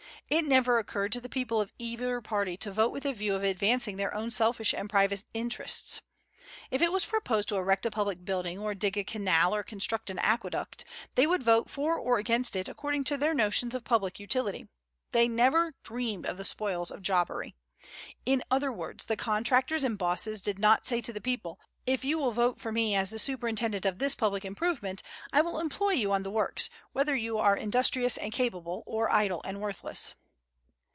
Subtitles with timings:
[0.29, 3.43] It never occurred to the people of either party to vote with the view of
[3.43, 5.99] advancing their own selfish and private interests.
[6.69, 10.09] If it was proposed to erect a public building, or dig a canal, or construct
[10.09, 10.85] an aqueduct,
[11.15, 14.69] they would vote for or against it according to their notions of public utility.
[15.11, 17.53] They never dreamed of the spoils of jobbery.
[18.25, 22.17] In other words, the contractors and "bosses" did not say to the people, "If you
[22.17, 26.13] will vote for me as the superintendent of this public improvement, I will employ you
[26.13, 30.15] on the works, whether you are industrious and capable, or idle and worthless."